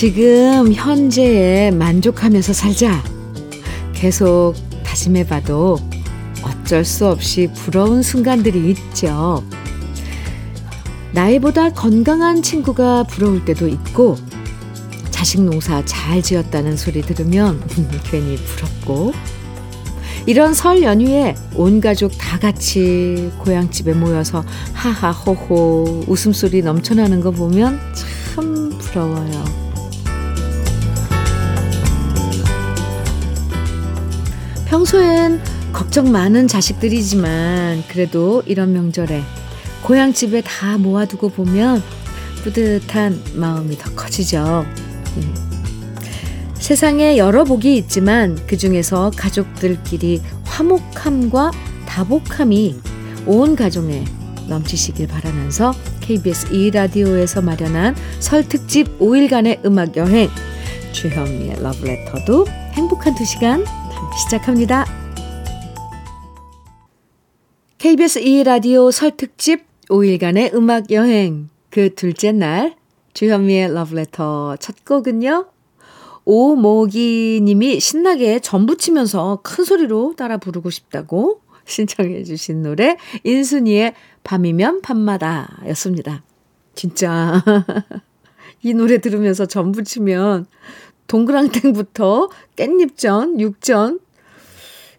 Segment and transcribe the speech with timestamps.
[0.00, 3.04] 지금 현재에 만족하면서 살자.
[3.92, 5.76] 계속 다짐해봐도
[6.42, 9.44] 어쩔 수 없이 부러운 순간들이 있죠.
[11.12, 14.16] 나이보다 건강한 친구가 부러울 때도 있고,
[15.10, 17.62] 자식 농사 잘 지었다는 소리 들으면
[18.10, 19.12] 괜히 부럽고,
[20.24, 27.78] 이런 설 연휴에 온 가족 다 같이 고향집에 모여서 하하호호 웃음소리 넘쳐나는 거 보면
[28.34, 29.69] 참 부러워요.
[34.70, 35.40] 평소엔
[35.72, 39.20] 걱정 많은 자식들이지만 그래도 이런 명절에
[39.82, 41.82] 고향 집에 다 모아두고 보면
[42.44, 44.64] 뿌듯한 마음이 더 커지죠.
[45.16, 45.34] 음.
[46.54, 51.50] 세상에 여러 복이 있지만 그 중에서 가족들끼리 화목함과
[51.86, 52.76] 다복함이
[53.26, 54.04] 온 가정에
[54.48, 60.28] 넘치시길 바라면서 KBS 2라디오에서 마련한 설 특집 5일간의 음악 여행
[60.92, 63.64] 주현미의 러브레터도 행복한 두 시간
[64.24, 64.84] 시작합니다.
[67.78, 72.76] KBS 2 라디오 설 특집 5일간의 음악 여행 그 둘째 날
[73.14, 75.46] 주현미의 러브레터 첫 곡은요.
[76.24, 84.82] 오모기 님이 신나게 전부 치면서 큰 소리로 따라 부르고 싶다고 신청해 주신 노래 인순이의 밤이면
[84.82, 86.22] 밤마다 였습니다.
[86.74, 87.42] 진짜
[88.62, 90.46] 이 노래 들으면서 전부 치면
[91.10, 93.98] 동그랑땡부터 깻잎전, 육전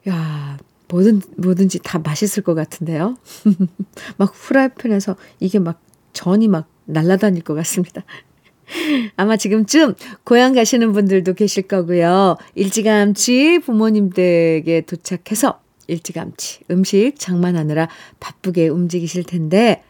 [0.09, 0.58] 야,
[0.90, 3.16] 뭐든, 뭐든지 다 맛있을 것 같은데요.
[4.18, 5.81] 막 후라이팬에서 이게 막
[6.12, 8.03] 전이 막 날아다닐 것 같습니다.
[9.16, 9.95] 아마 지금쯤
[10.26, 12.36] 고향 가시는 분들도 계실 거고요.
[12.56, 17.88] 일찌감치 부모님 댁에 도착해서 일찌감치 음식 장만하느라
[18.19, 19.81] 바쁘게 움직이실 텐데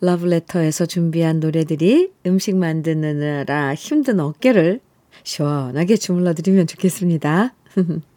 [0.00, 4.80] 러브레터에서 준비한 노래들이 음식 만드느라 힘든 어깨를
[5.24, 7.54] 시원하게 주물러 드리면 좋겠습니다.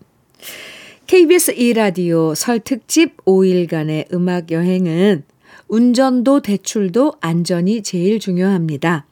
[1.07, 5.23] KBS 2라디오 설 특집 5일간의 음악 여행은
[5.67, 9.05] 운전도 대출도 안전이 제일 중요합니다.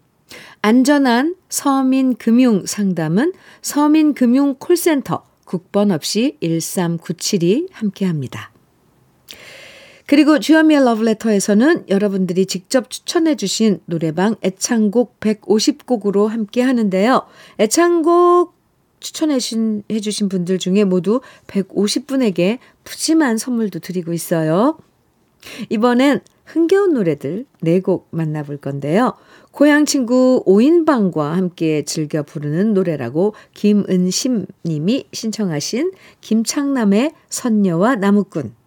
[0.61, 8.51] 안전한 서민 금융 상담은 서민 금융 콜센터 국번 없이 1397이 함께 합니다.
[10.11, 17.25] 그리고 주현미의 러브레터에서는 여러분들이 직접 추천해 주신 노래방 애창곡 150곡으로 함께 하는데요.
[17.61, 18.53] 애창곡
[18.99, 19.83] 추천해 주신
[20.29, 24.77] 분들 중에 모두 150분에게 푸짐한 선물도 드리고 있어요.
[25.69, 29.13] 이번엔 흥겨운 노래들 4곡 만나볼 건데요.
[29.51, 38.59] 고향 친구 오인방과 함께 즐겨 부르는 노래라고 김은심 님이 신청하신 김창남의 선녀와 나무꾼.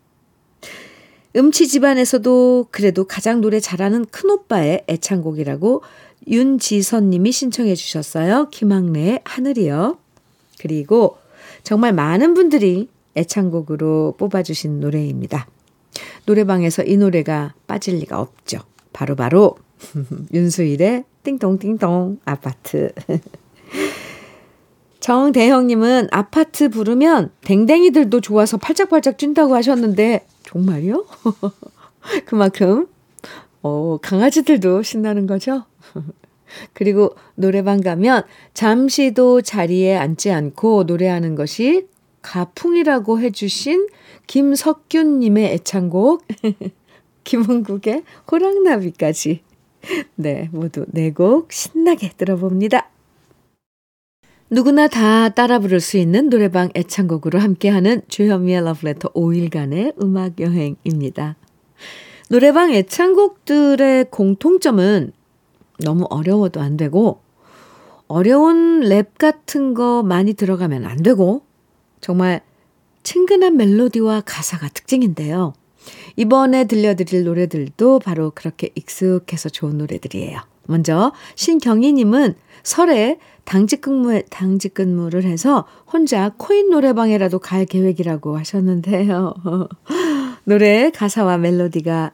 [1.36, 5.82] 음치 집안에서도 그래도 가장 노래 잘하는 큰오빠의 애창곡이라고
[6.28, 8.48] 윤지선 님이 신청해 주셨어요.
[8.50, 9.98] 김학래의 하늘이요.
[10.58, 11.18] 그리고
[11.64, 15.46] 정말 많은 분들이 애창곡으로 뽑아주신 노래입니다.
[16.26, 18.60] 노래방에서 이 노래가 빠질 리가 없죠.
[18.92, 19.56] 바로바로 바로
[20.32, 22.92] 윤수일의 띵동띵동 아파트.
[25.00, 31.04] 정대형님은 아파트 부르면 댕댕이들도 좋아서 팔짝팔짝 뛴다고 하셨는데 정말요?
[32.26, 32.86] 그만큼
[33.62, 35.64] 어, 강아지들도 신나는 거죠?
[36.72, 38.22] 그리고 노래방 가면
[38.54, 41.88] 잠시도 자리에 앉지 않고 노래하는 것이
[42.22, 43.88] 가풍이라고 해주신
[44.28, 46.24] 김석균님의 애창곡,
[47.24, 49.42] 김원국의 호랑나비까지.
[50.14, 52.88] 네, 모두 네 곡 신나게 들어봅니다.
[54.54, 61.34] 누구나 다 따라 부를 수 있는 노래방 애창곡으로 함께하는 주현미의 러브레터 5일간의 음악 여행입니다.
[62.30, 65.10] 노래방 애창곡들의 공통점은
[65.80, 67.18] 너무 어려워도 안 되고,
[68.06, 71.42] 어려운 랩 같은 거 많이 들어가면 안 되고,
[72.00, 72.40] 정말
[73.02, 75.52] 친근한 멜로디와 가사가 특징인데요.
[76.14, 80.53] 이번에 들려드릴 노래들도 바로 그렇게 익숙해서 좋은 노래들이에요.
[80.66, 89.34] 먼저 신경희님은 설에 당직 근무 당직 근무를 해서 혼자 코인 노래방에라도 갈 계획이라고 하셨는데요.
[90.44, 92.12] 노래 가사와 멜로디가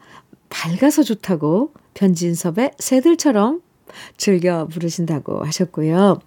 [0.49, 3.61] 밝아서 좋다고 변진섭의 새들처럼
[4.17, 6.19] 즐겨 부르신다고 하셨고요.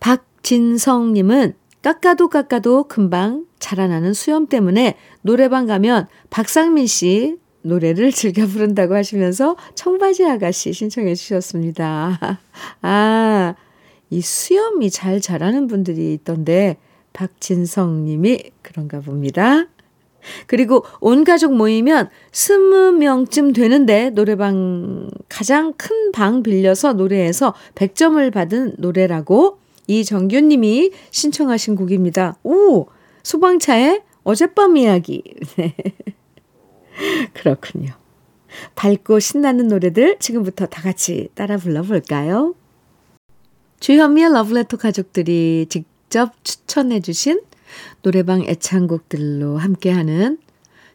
[0.00, 9.56] 박진성님은 깎아도 깎아도 금방 자라나는 수염 때문에 노래방 가면 박상민 씨 노래를 즐겨 부른다고 하시면서
[9.74, 12.40] 청바지 아가씨 신청해 주셨습니다.
[12.82, 13.54] 아,
[14.10, 16.76] 이 수염이 잘 자라는 분들이 있던데
[17.12, 19.66] 박진성 님이 그런가 봅니다.
[20.46, 28.74] 그리고 온 가족 모이면 스무 명쯤 되는데 노래방 가장 큰 방 빌려서 노래해서 100점을 받은
[28.78, 32.36] 노래라고 이정규 님이 신청하신 곡입니다.
[32.44, 32.86] 오!
[33.22, 35.22] 소방차의 어젯밤 이야기.
[37.00, 37.30] 네.
[37.34, 37.92] 그렇군요.
[38.74, 42.54] 밝고 신나는 노래들 지금부터 다 같이 따라 불러볼까요?
[43.80, 47.40] 주현미의 러브레터 가족들이 직접 추천해 주신
[48.02, 50.38] 노래방 애창곡들로 함께하는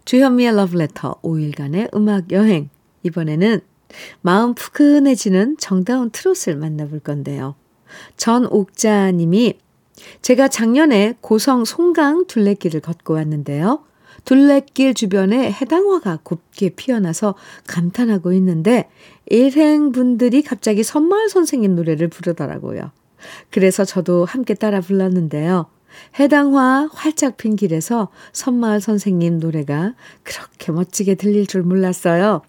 [0.06, 2.70] 주현미의 러브레터 5일간의 음악 여행.
[3.04, 3.62] 이번에는
[4.22, 7.56] 마음 푸근해지는 정다운 트롯을 만나볼 건데요.
[8.18, 9.58] 전옥자 님이
[10.22, 13.84] 제가 작년에 고성 송강 둘레길을 걷고 왔는데요.
[14.24, 17.36] 둘레길 주변에 해당화가 곱게 피어나서
[17.68, 18.90] 감탄하고 있는데
[19.28, 22.92] 일행 분들이 갑자기 선마을 선생님 노래를 부르더라고요.
[23.52, 25.66] 그래서 저도 함께 따라 불렀는데요.
[26.20, 32.42] 해당화 활짝 핀 길에서 선마을 선생님 노래가 그렇게 멋지게 들릴 줄 몰랐어요.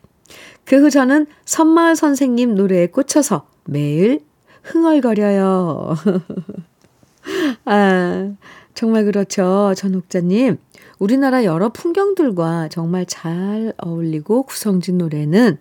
[0.65, 4.21] 그 후 저는 선마을 선생님 노래에 꽂혀서 매일
[4.63, 5.95] 흥얼거려요.
[7.65, 8.33] 아,
[8.75, 9.73] 정말 그렇죠.
[9.77, 10.59] 전옥자님.
[10.99, 15.59] 우리나라 여러 풍경들과 정말 잘 어울리고 구성진 노래는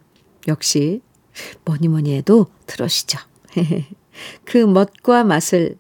[0.48, 1.02] 역시
[1.66, 3.20] 뭐니 뭐니 해도 들으시죠.
[4.46, 5.78] 그 멋과 맛을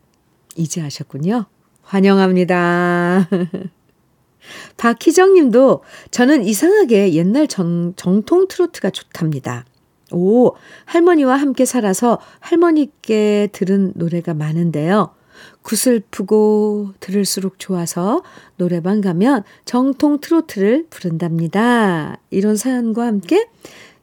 [0.56, 1.46] 이제 하셨군요.
[1.84, 3.30] 환영합니다.
[4.78, 9.66] 박희정 님도 저는 이상하게 옛날 정, 정통 트로트가 좋답니다.
[10.12, 10.54] 오,
[10.86, 15.16] 할머니와 함께 살아서 할머니께 들은 노래가 많은데요.
[15.62, 18.24] 구슬프고 들을수록 좋아서
[18.58, 22.20] 노래방 가면 정통 트로트를 부른답니다.
[22.30, 23.48] 이런 사연과 함께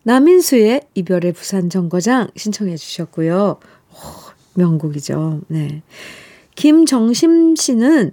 [0.04, 3.58] 남인수의 이별의 부산 정거장 신청해 주셨고요.
[3.90, 3.94] 오,
[4.54, 5.42] 명곡이죠.
[5.48, 5.82] 네.
[6.54, 8.12] 김정심 씨는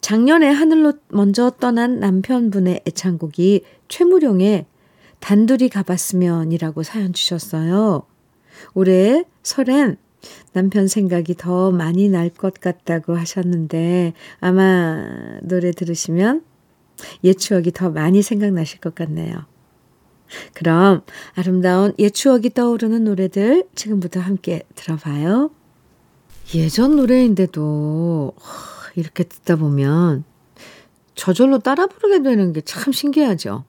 [0.00, 4.66] 작년에 하늘로 먼저 떠난 남편분의 애창곡이 최무룡의
[5.20, 8.02] 단둘이 가봤으면이라고 사연 주셨어요.
[8.74, 9.96] 올해 설엔
[10.52, 15.04] 남편 생각이 더 많이 날 것 같다고 하셨는데 아마
[15.42, 16.42] 노래 들으시면
[17.24, 19.44] 옛 추억이 더 많이 생각나실 것 같네요.
[20.54, 21.02] 그럼
[21.34, 25.50] 아름다운 옛 추억이 떠오르는 노래들 지금부터 함께 들어봐요.
[26.54, 28.32] 예전 노래인데도
[28.96, 30.24] 이렇게 듣다 보면
[31.14, 33.64] 저절로 따라 부르게 되는 게 참 신기하죠.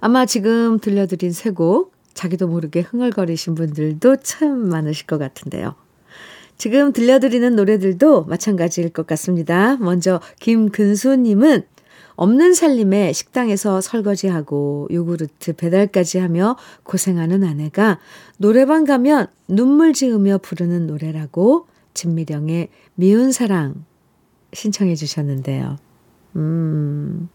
[0.00, 5.76] 아마 지금 들려드린 세 곡 자기도 모르게 흥얼거리신 분들도 참 많으실 것 같은데요.
[6.56, 9.76] 지금 들려드리는 노래들도 마찬가지일 것 같습니다.
[9.76, 11.62] 먼저 김근수님은
[12.16, 18.00] 없는 살림에 식당에서 설거지하고 요구르트 배달까지 하며 고생하는 아내가
[18.36, 23.84] 노래방 가면 눈물 지으며 부르는 노래라고 진미령의 미운 사랑
[24.54, 25.76] 신청해 주셨는데요.
[26.34, 27.28] 음,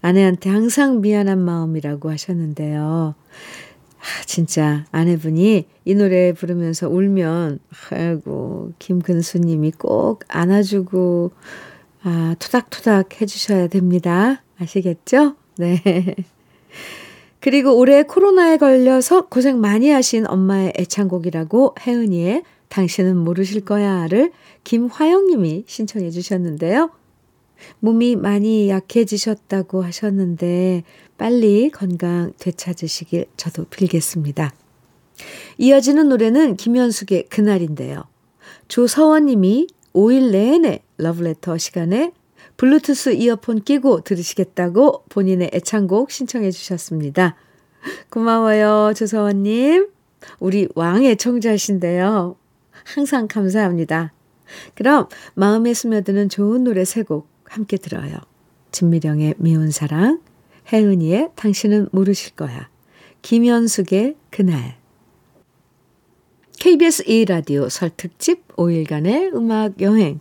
[0.00, 3.14] 아내한테 항상 미안한 마음이라고 하셨는데요.
[4.06, 7.58] 아, 진짜 아내분이 이 노래 부르면서 울면
[7.90, 11.32] 아이고 김근수님이 꼭 안아주고
[12.04, 14.44] 아 토닥토닥 해주셔야 됩니다.
[14.60, 15.34] 아시겠죠?
[15.58, 15.82] 네.
[17.40, 24.32] 그리고 올해 코로나에 걸려서 고생 많이 하신 엄마의 애창곡이라고 혜은이의 당신은 모르실 거야를
[24.64, 26.90] 김화영 님이 신청해 주셨는데요.
[27.80, 30.84] 몸이 많이 약해지셨다고 하셨는데
[31.18, 34.52] 빨리 건강 되찾으시길 저도 빌겠습니다.
[35.58, 38.04] 이어지는 노래는 김현숙의 그날인데요.
[38.68, 42.12] 조서원 님이 5일 내내 러브레터 시간에
[42.56, 47.36] 블루투스 이어폰 끼고 들으시겠다고 본인의 애창곡 신청해 주셨습니다.
[48.10, 49.88] 고마워요, 조서원님.
[50.40, 52.36] 우리 왕의 청자신데요.
[52.84, 54.12] 항상 감사합니다.
[54.74, 58.16] 그럼 마음에 스며드는 좋은 노래 세 곡 함께 들어요.
[58.72, 60.20] 진미령의 미운 사랑,
[60.72, 62.68] 혜은이의 당신은 모르실 거야,
[63.22, 64.76] 김현숙의 그날.
[66.58, 70.20] KBS 2라디오 설 특집 5일간의 음악 여행.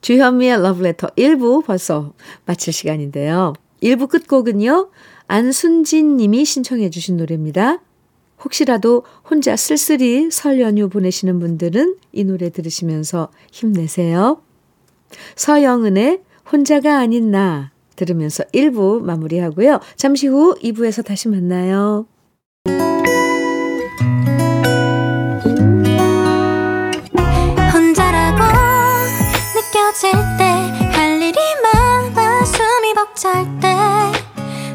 [0.00, 2.14] 주현미의 러브레터 1부 벌써
[2.46, 3.52] 마칠 시간인데요.
[3.82, 4.90] 1부 끝곡은요.
[5.26, 7.80] 안순진 님이 신청해 주신 노래입니다.
[8.42, 14.42] 혹시라도 혼자 쓸쓸히 설 연휴 보내시는 분들은 이 노래 들으시면서 힘내세요.
[15.36, 19.80] 서영은의 혼자가 아닌 나 들으면서 1부 마무리하고요.
[19.96, 22.06] 잠시 후 2부에서 다시 만나요.
[27.72, 28.42] 혼자라고
[29.54, 30.44] 느껴질 때
[30.92, 33.68] 할 일이 많아 숨이 벅찰 때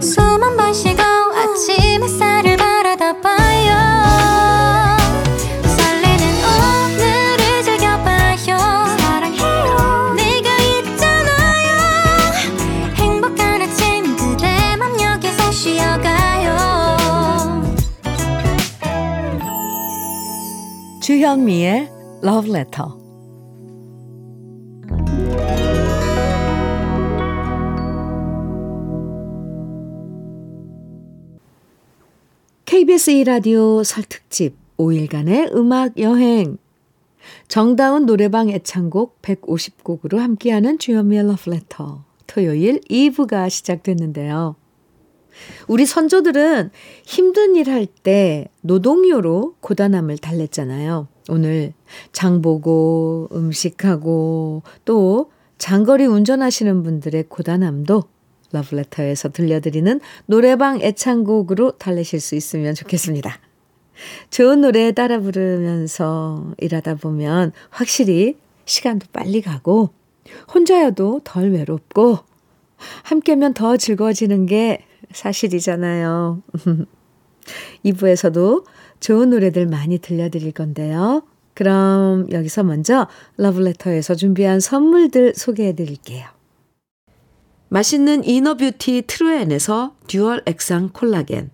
[0.02, 2.55] 숨 한 번 쉬고 아침 햇살을
[21.26, 21.90] 주현미의
[22.24, 22.88] Love Letter.
[32.66, 36.60] KBS 2라디오 설 특집 5일간의 음악 여행.
[37.48, 42.04] 정다운 노래방 애창곡 150곡으로 함께하는 주현미의 Love.
[42.28, 44.58] 토요일 2부가 시작됐는데요.
[45.68, 46.70] 우리 선조들은
[47.04, 51.15] 힘든 일 할 때 노동요로 고단함을 달랬잖아요.
[51.30, 51.74] 오늘
[52.12, 58.04] 장 보고 음식하고 또 장거리 운전하시는 분들의 고단함도
[58.52, 63.40] 러브레터에서 들려드리는 노래방 애창곡으로 달래실 수 있으면 좋겠습니다.
[64.30, 69.90] 좋은 노래 따라 부르면서 일하다 보면 확실히 시간도 빨리 가고
[70.54, 72.20] 혼자여도 덜 외롭고
[73.04, 76.42] 함께면 더 즐거워지는 게 사실이잖아요.
[77.86, 78.66] 2부에서도
[79.00, 81.24] 좋은 노래들 많이 들려드릴 건데요.
[81.54, 86.28] 그럼 여기서 먼저 러브레터에서 준비한 선물들 소개해 드릴게요.
[87.70, 91.50] 맛있는 inner beauty 트루엔에서 dual 액상 콜라겐,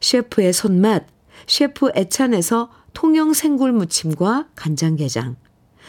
[0.00, 1.06] 셰프의 손맛,
[1.46, 5.36] 셰프 애찬에서 통영 생굴 무침과 간장게장,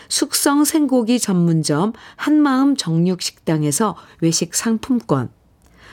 [0.09, 5.29] 숙성 생고기 전문점 한마음 정육식당에서 외식 상품권,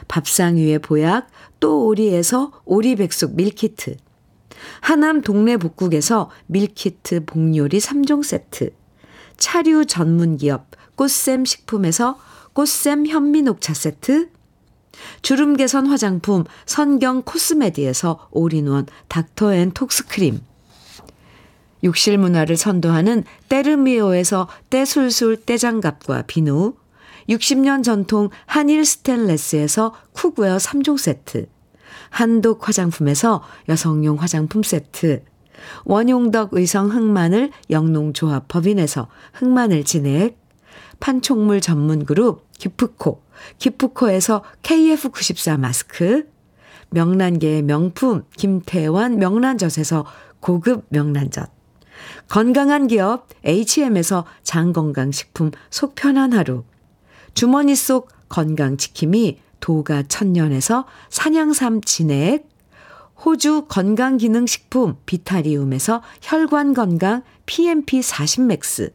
[0.08, 1.28] 밥상 위의 보약
[1.60, 3.96] 또 오리에서 오리백숙 밀키트,
[4.80, 8.70] 하남 동네 복국에서 밀키트 복요리 3종 세트,
[9.36, 10.66] 차류 전문 기업
[10.96, 12.18] 꽃샘 식품에서
[12.52, 14.28] 꽃샘 현미 녹차 세트,
[15.22, 20.40] 주름 개선 화장품 선경 코스메디에서 올인원 닥터 앤 톡스크림,
[21.84, 26.74] 욕실 문화를 선도하는 때르미오에서 때술술 때장갑과 비누,
[27.28, 31.46] 60년 전통 한일 스텐레스에서 cookware 3종 세트,
[32.10, 35.22] 한독 화장품에서 여성용 화장품 세트,
[35.84, 40.38] 원용덕 의성 흑마늘 영농조합 법인에서 흑마늘 진액,
[41.00, 43.22] 판촉물 전문 그룹 기프코,
[43.58, 46.28] 기프코에서 KF94 마스크,
[46.90, 50.06] 명란계의 명품 김태환 명란젓에서
[50.40, 51.50] 고급 명란젓,
[52.28, 56.64] 건강한 기업 HM에서 장건강식품 속편한 하루,
[57.34, 62.46] 주머니 속 건강지킴이 도가 천년에서 산양삼 진액,
[63.24, 68.92] 호주 건강기능식품 비타리움에서 혈관건강 PMP40 맥스,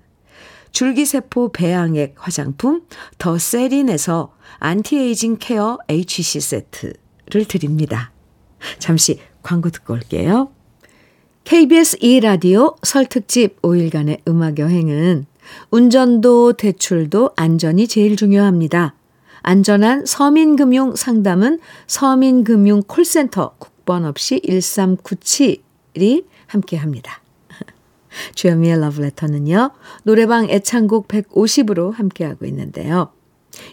[0.73, 2.83] 줄기세포 배양액 화장품
[3.17, 8.11] 더 세린에서 anti-aging care HC 세트를 드립니다.
[8.77, 10.51] 잠시 광고 듣고 올게요.
[11.45, 15.27] KBS 2라디오 설특집 5일간의 음악여행은
[15.71, 18.95] 운전도 대출도 안전이 제일 중요합니다.
[19.41, 27.21] 안전한 서민금융 상담은 서민금융 콜센터 국번 없이 1397이 함께 합니다.
[28.35, 29.71] 주현미의 러브레터는요.
[30.03, 33.09] 노래방 애창곡 150으로 함께하고 있는데요.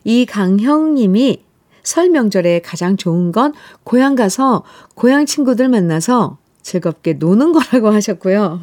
[0.04, 1.44] 이강형 님이
[1.82, 3.52] 설 명절에 가장 좋은 건
[3.84, 8.60] 고향 가서 고향 친구들 만나서 즐겁게 노는 거라고 하셨고요.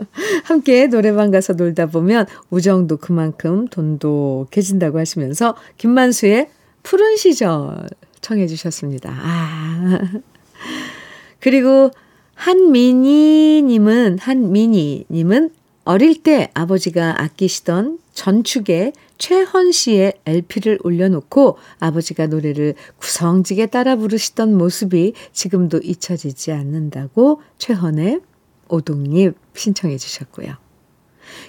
[0.44, 6.48] 함께 노래방 가서 놀다 보면 우정도 그만큼 돈독해진다고 하시면서 김만수의
[6.82, 7.86] 푸른 시절
[8.22, 9.12] 청해 주셨습니다.
[9.14, 10.00] 아.
[11.40, 11.90] 그리고
[12.34, 15.50] 한민희 님은, 한민희 님은
[15.84, 25.14] 어릴 때 아버지가 아끼시던 전축에 최헌 씨의 LP를 올려놓고 아버지가 노래를 구성지게 따라 부르시던 모습이
[25.32, 28.20] 지금도 잊혀지지 않는다고 최헌의
[28.68, 30.54] 오동잎 신청해 주셨고요.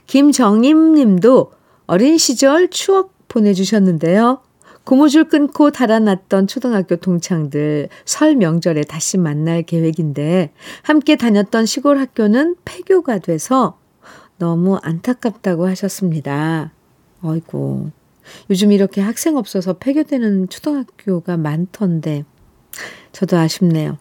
[0.07, 1.51] 김정임 님도
[1.85, 4.41] 어린 시절 추억 보내주셨는데요.
[4.83, 13.19] 고무줄 끊고 달아났던 초등학교 동창들 설 명절에 다시 만날 계획인데 함께 다녔던 시골 학교는 폐교가
[13.19, 13.77] 돼서
[14.43, 16.73] 너무 안타깝다고 하셨습니다.
[17.21, 17.91] 어이고.
[18.49, 22.25] 요즘 이렇게 학생 없어서 폐교되는 초등학교가 많던데
[23.13, 23.97] 저도 아쉽네요.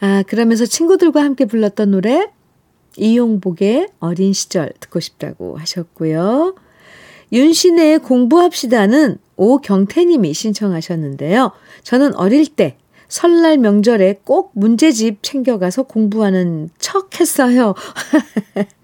[0.00, 2.28] 아, 그러면서 친구들과 함께 불렀던 노래
[2.96, 6.56] 이용복의 어린 시절 듣고 싶다고 하셨고요.
[7.30, 11.52] 윤신의 공부합시다는 오경태님이 신청하셨는데요.
[11.84, 17.74] 저는 어릴 때 설날 명절에 꼭 문제집 챙겨가서 공부하는 척 했어요.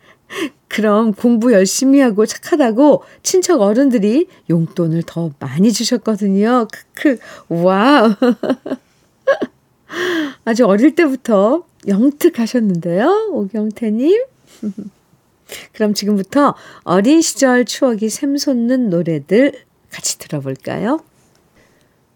[0.68, 6.68] 그럼 공부 열심히 하고 착하다고 친척 어른들이 용돈을 더 많이 주셨거든요.
[6.94, 7.18] 크크,
[7.49, 8.14] 와우.
[10.44, 13.30] 아주 어릴 때부터 영특하셨는데요.
[13.32, 14.25] 오경태님.
[15.73, 19.52] 그럼 지금부터 어린 시절 추억이 샘솟는 노래들
[19.90, 21.00] 같이 들어볼까요?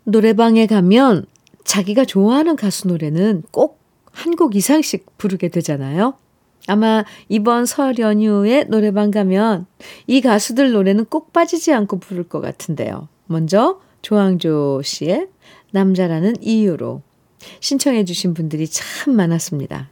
[0.04, 1.24] 노래방에 가면
[1.64, 3.82] 자기가 좋아하는 가수 노래는 꼭
[4.14, 6.14] 한 곡 이상씩 부르게 되잖아요.
[6.68, 9.66] 아마 이번 설 연휴에 노래방 가면
[10.06, 13.08] 이 가수들 노래는 꼭 빠지지 않고 부를 것 같은데요.
[13.26, 15.28] 먼저 조항조 씨의
[15.72, 17.02] 남자라는 이유로
[17.60, 19.88] 신청해 주신 분들이 참 많았습니다.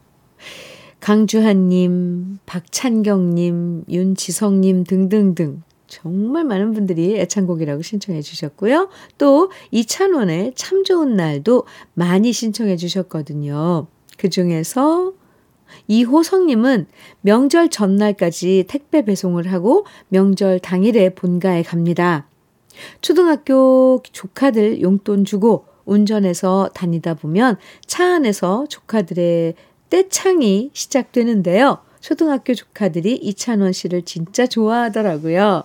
[1.00, 8.90] 강주한님, 박찬경님, 윤지성님 등등등 정말 많은 분들이 애창곡이라고 신청해 주셨고요.
[9.18, 13.88] 또 이찬원의 참 좋은 날도 많이 신청해 주셨거든요.
[14.16, 15.14] 그 중에서
[15.88, 16.86] 이호성님은
[17.22, 22.26] 명절 전날까지 택배 배송을 하고 명절 당일에 본가에 갑니다.
[23.02, 29.54] 초등학교 조카들 용돈 주고 운전해서 다니다 보면 차 안에서 조카들의
[29.90, 31.78] 떼창이 시작되는데요.
[32.00, 35.64] 초등학교 조카들이 이찬원 씨를 진짜 좋아하더라고요.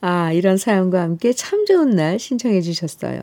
[0.00, 3.20] 아, 이런 사연과 함께 참 좋은 날 신청해 주셨어요.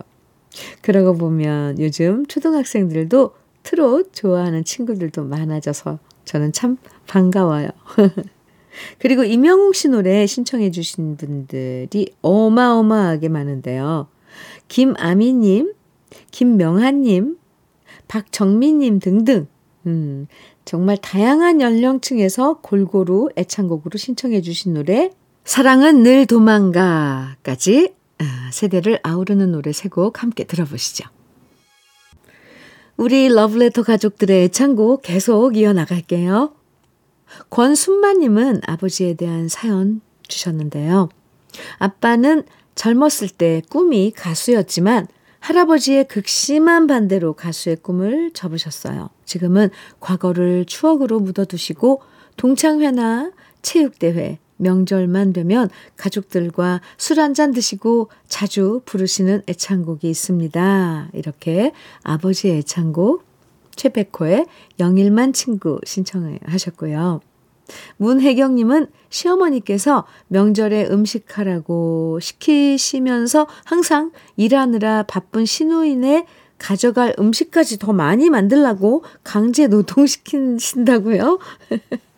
[0.81, 6.77] 그러고 보면 요즘 초등학생들도 트롯 좋아하는 친구들도 많아져서 저는 참
[7.07, 7.69] 반가워요.
[8.99, 14.07] 그리고 임영웅 씨 노래 신청해 주신 분들이 어마어마하게 많은데요.
[14.69, 15.73] 김아미님,
[16.31, 17.37] 김명한님,
[18.07, 19.47] 박정민님 등등,
[19.85, 20.27] 음,
[20.63, 25.11] 정말 다양한 연령층에서 골고루 애창곡으로 신청해 주신 노래,
[25.43, 31.09] 사랑은 늘 도망가까지 아, 세대를 아우르는 노래 세 곡 함께 들어보시죠.
[33.01, 36.53] 우리 러브레터 가족들의 애창곡 계속 이어나갈게요.
[37.49, 41.09] 권순마님은 아버지에 대한 사연 주셨는데요.
[41.79, 42.43] 아빠는
[42.75, 45.07] 젊었을 때 꿈이 가수였지만
[45.39, 49.09] 할아버지의 극심한 반대로 가수의 꿈을 접으셨어요.
[49.25, 52.03] 지금은 과거를 추억으로 묻어두시고
[52.37, 53.31] 동창회나
[53.63, 61.09] 체육대회, 명절만 되면 가족들과 술 한 잔 드시고 자주 부르시는 애창곡이 있습니다.
[61.13, 61.71] 이렇게
[62.03, 63.23] 아버지의 애창곡
[63.75, 64.45] 최백호의
[64.79, 67.21] 영일만 친구 신청하셨고요.
[67.97, 76.25] 문혜경님은 시어머니께서 명절에 음식하라고 시키시면서 항상 일하느라 바쁜 신우인의
[76.57, 81.39] 가져갈 음식까지 더 많이 만들라고 강제 노동시키신다고요?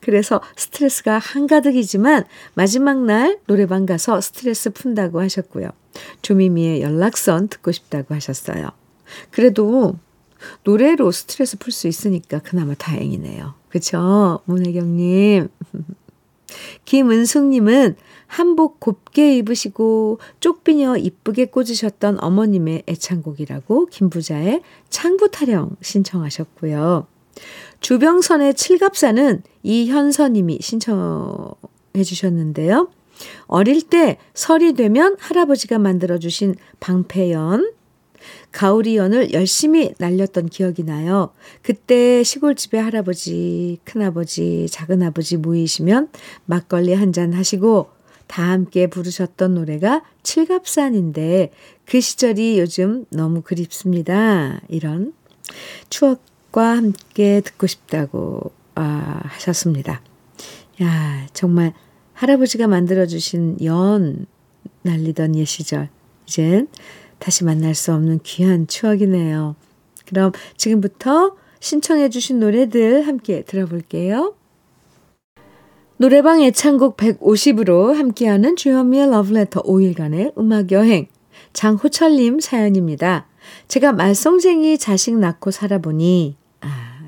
[0.00, 5.70] 그래서 스트레스가 한가득이지만 마지막 날 노래방 가서 스트레스 푼다고 하셨고요.
[6.22, 8.70] 조미미의 연락선 듣고 싶다고 하셨어요.
[9.30, 9.96] 그래도
[10.64, 13.54] 노래로 스트레스 풀 수 있으니까 그나마 다행이네요.
[13.68, 14.40] 그쵸?
[14.44, 15.48] 문혜경님.
[16.84, 27.06] 김은숙님은 한복 곱게 입으시고 쪽비녀 이쁘게 꽂으셨던 어머님의 애창곡이라고 김부자의 창부 타령 신청하셨고요.
[27.84, 32.88] 주병선의 칠갑사는 이현서님이 신청해 주셨는데요.
[33.46, 37.74] 어릴 때 설이 되면 할아버지가 만들어주신 방패연,
[38.52, 41.34] 가오리 연을 열심히 날렸던 기억이 나요.
[41.60, 46.08] 그때 시골집에 할아버지, 큰아버지, 작은아버지 모이시면
[46.46, 47.90] 막걸리 한 잔 하시고
[48.26, 51.52] 다 함께 부르셨던 노래가 칠갑산인데
[51.84, 54.62] 그 시절이 요즘 너무 그립습니다.
[54.70, 55.12] 이런
[55.90, 56.22] 추억
[56.54, 60.00] 과 함께 듣고 싶다고 아, 하셨습니다.
[60.82, 61.72] 야, 정말
[62.12, 64.26] 할아버지가 만들어주신 연
[64.82, 65.88] 날리던 옛 시절.
[66.28, 66.68] 이젠
[67.18, 69.56] 다시 만날 수 없는 귀한 추억이네요.
[70.06, 74.36] 그럼 지금부터 신청해 주신 노래들 함께 들어볼게요.
[75.96, 81.08] 노래방 애창곡 150으로 함께하는 주현미의 러브레터 5일간의 음악여행
[81.52, 83.26] 장호철님 사연입니다.
[83.66, 86.43] 제가 말썽쟁이 자식 낳고 살아보니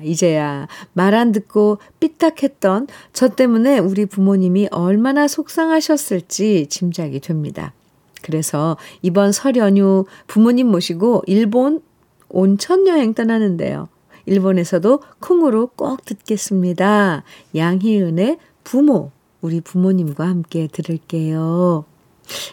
[0.03, 7.73] 이제야 말 안 듣고 삐딱했던 저 때문에 우리 부모님이 얼마나 속상하셨을지 짐작이 됩니다.
[8.21, 11.81] 그래서 이번 설 연휴 부모님 모시고 일본
[12.29, 13.87] 온천 여행 떠나는데요.
[14.25, 17.23] 일본에서도 콩으로 꼭 듣겠습니다.
[17.55, 21.85] 양희은의 부모, 우리 부모님과 함께 들을게요.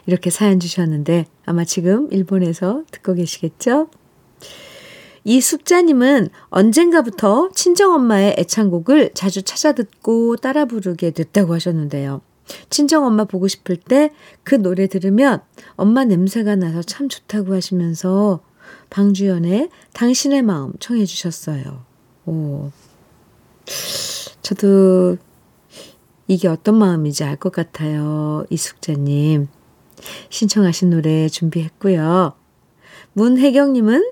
[0.07, 3.89] 이렇게 사연 주셨는데 아마 지금 일본에서 듣고 계시겠죠?
[5.25, 12.21] 이 숙자님은 언젠가부터 친정엄마의 애창곡을 자주 찾아 듣고 따라 부르게 됐다고 하셨는데요.
[12.69, 14.11] 친정엄마 보고 싶을 때
[14.43, 15.41] 그 노래 들으면
[15.77, 18.41] 엄마 냄새가 나서 참 좋다고 하시면서
[18.91, 21.85] 방주연의 당신의 마음 청해 주셨어요.
[22.27, 22.71] 오.
[24.43, 25.17] 저도
[26.29, 28.45] 이게 어떤 마음인지 알 것 같아요.
[28.51, 29.49] 이숙자님.
[30.29, 32.35] 신청하신 노래 준비했고요.
[33.15, 34.11] 문혜경님은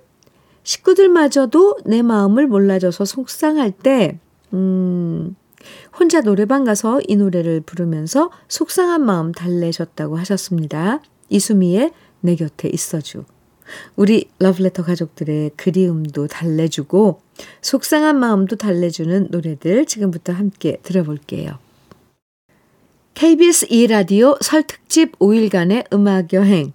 [0.63, 4.19] 식구들마저도 내 마음을 몰라줘서 속상할 때,
[4.53, 5.35] 음,
[5.99, 11.01] 혼자 노래방 가서 이 노래를 부르면서 속상한 마음 달래셨다고 하셨습니다.
[11.29, 13.25] 이수미의 내 곁에 있어주.
[13.97, 17.21] 우리 러브레터 가족들의 그리움도 달래주고
[17.63, 21.59] 속상한 마음도 달래주는 노래들 지금부터 함께 들어볼게요.
[23.15, 26.73] KBS 2라디오 설 특집 5일간의 음악여행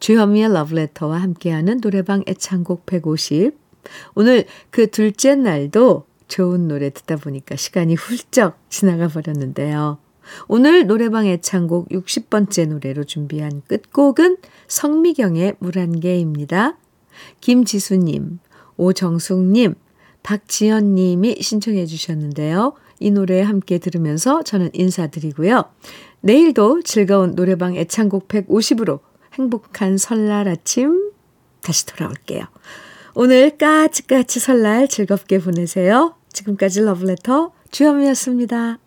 [0.00, 3.56] 주현미의 러브레터와 함께하는 노래방 애창곡 150
[4.14, 9.98] 오늘 그 둘째 날도 좋은 노래 듣다 보니까 시간이 훌쩍 지나가 버렸는데요.
[10.46, 16.76] 오늘 노래방 애창곡 60번째 노래로 준비한 끝곡은 성미경의 물안개입니다.
[17.40, 18.38] 김지수님,
[18.76, 19.74] 오정숙님,
[20.22, 22.74] 박지연님이 신청해 주셨는데요.
[23.00, 25.64] 이 노래 함께 들으면서 저는 인사드리고요.
[26.20, 29.00] 내일도 즐거운 노래방 애창곡 150으로
[29.38, 31.12] 행복한 설날 아침
[31.62, 32.44] 다시 돌아올게요.
[33.14, 36.14] 오늘 까치까치 설날 즐겁게 보내세요.
[36.32, 38.78] 지금까지 러브레터 주현미였습니다.